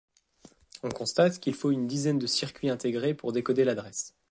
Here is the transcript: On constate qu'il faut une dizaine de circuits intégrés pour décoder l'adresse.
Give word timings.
On 0.81 0.89
constate 0.89 1.39
qu'il 1.39 1.53
faut 1.53 1.69
une 1.69 1.85
dizaine 1.85 2.17
de 2.17 2.25
circuits 2.25 2.71
intégrés 2.71 3.13
pour 3.13 3.33
décoder 3.33 3.63
l'adresse. 3.63 4.15